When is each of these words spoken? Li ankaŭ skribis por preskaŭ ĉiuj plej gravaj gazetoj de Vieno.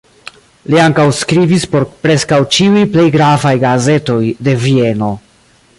Li 0.73 0.79
ankaŭ 0.83 1.05
skribis 1.17 1.67
por 1.75 1.85
preskaŭ 2.05 2.41
ĉiuj 2.57 2.85
plej 2.95 3.07
gravaj 3.17 3.53
gazetoj 3.67 4.21
de 4.49 4.57
Vieno. 4.65 5.17